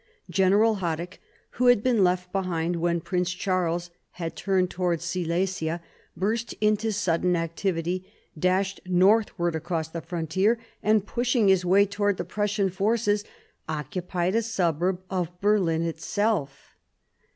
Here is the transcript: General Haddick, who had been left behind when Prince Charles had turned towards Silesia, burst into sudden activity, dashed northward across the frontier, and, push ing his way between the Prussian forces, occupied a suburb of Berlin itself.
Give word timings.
General 0.31 0.77
Haddick, 0.77 1.19
who 1.51 1.67
had 1.67 1.83
been 1.83 2.03
left 2.03 2.31
behind 2.31 2.77
when 2.77 3.01
Prince 3.01 3.29
Charles 3.31 3.91
had 4.13 4.35
turned 4.35 4.71
towards 4.71 5.05
Silesia, 5.05 5.79
burst 6.17 6.53
into 6.59 6.91
sudden 6.91 7.35
activity, 7.35 8.11
dashed 8.35 8.81
northward 8.87 9.53
across 9.53 9.89
the 9.89 10.01
frontier, 10.01 10.57
and, 10.81 11.05
push 11.05 11.35
ing 11.35 11.49
his 11.49 11.63
way 11.63 11.85
between 11.85 12.15
the 12.15 12.25
Prussian 12.25 12.71
forces, 12.71 13.23
occupied 13.69 14.33
a 14.33 14.41
suburb 14.41 15.03
of 15.07 15.39
Berlin 15.39 15.83
itself. 15.83 16.75